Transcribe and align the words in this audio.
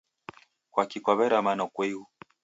Kwaki 0.73 0.97
kwaw'erama 1.03 1.51
nokoighu? 1.57 2.03